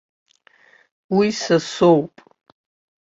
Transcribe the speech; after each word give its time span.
Уи 1.17 1.27
са 1.41 1.57
соуп! 1.73 2.13